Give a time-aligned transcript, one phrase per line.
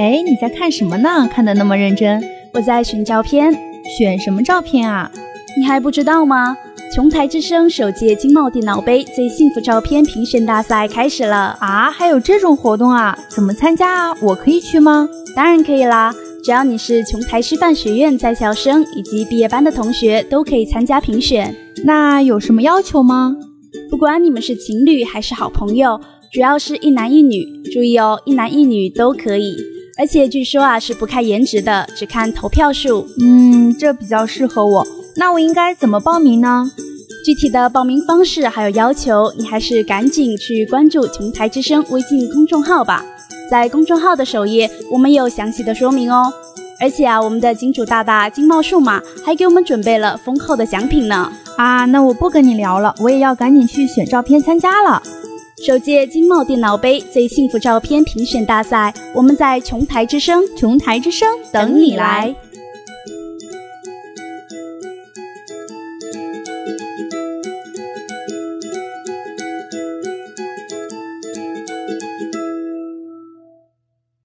[0.00, 1.28] 哎，你在看什么呢？
[1.30, 2.24] 看得那么认真。
[2.54, 3.52] 我在选照片，
[3.98, 5.12] 选什么照片啊？
[5.58, 6.56] 你还不知道吗？
[6.96, 11.90] 琼台之声首届金茂电脑杯最幸福照片评选大赛开始了啊！
[11.90, 13.14] 还有这种活动啊？
[13.28, 14.16] 怎么参加啊？
[14.22, 15.06] 我可以去吗？
[15.36, 16.14] 当然可以啦！
[16.42, 21.54] 只要你是琼台师范学院在校生以及毕业班的同学，都可以参加评选。
[21.84, 23.36] 那有什么要求吗？
[23.90, 26.00] 不管你们是情侣还是好朋友，
[26.32, 27.44] 主要是一男一女。
[27.70, 29.54] 注意哦，一男一女都可以。
[30.00, 33.06] 而且据说啊，是不看颜值的，只看投票数。
[33.20, 34.86] 嗯，这比较适合我。
[35.14, 36.72] 那我应该怎么报名呢？
[37.22, 43.04] 具体的报名方式还有要求，你还是赶紧去关注“琼台之声”微信公众号吧。
[43.50, 46.32] 在公众号的首页，我们有详细的说明哦。
[46.80, 51.30] 而且啊，我们的金主大大金茂数码还给我们准备了丰厚的奖品呢。
[51.58, 55.02] 啊，那我不跟你聊了，我也要赶紧去选照片参加了。
[55.62, 62.34] 首届金茂电脑杯最幸福照片评选大赛，我们在琼台之声，琼台之声等你来。